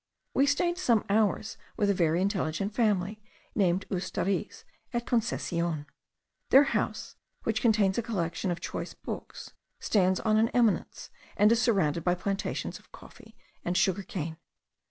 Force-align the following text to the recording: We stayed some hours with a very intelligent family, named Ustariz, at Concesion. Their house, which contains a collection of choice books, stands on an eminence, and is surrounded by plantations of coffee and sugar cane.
We 0.33 0.47
stayed 0.47 0.79
some 0.79 1.05
hours 1.09 1.57
with 1.77 1.91
a 1.91 1.93
very 1.93 2.23
intelligent 2.23 2.73
family, 2.73 3.21
named 3.53 3.85
Ustariz, 3.91 4.63
at 4.93 5.05
Concesion. 5.05 5.85
Their 6.49 6.63
house, 6.63 7.17
which 7.43 7.61
contains 7.61 7.99
a 7.99 8.01
collection 8.01 8.49
of 8.49 8.59
choice 8.59 8.95
books, 8.95 9.53
stands 9.79 10.19
on 10.21 10.37
an 10.37 10.49
eminence, 10.55 11.11
and 11.37 11.51
is 11.51 11.61
surrounded 11.61 12.03
by 12.03 12.15
plantations 12.15 12.79
of 12.79 12.91
coffee 12.91 13.35
and 13.63 13.77
sugar 13.77 14.01
cane. 14.01 14.37